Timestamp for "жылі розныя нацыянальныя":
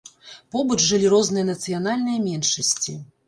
0.85-2.25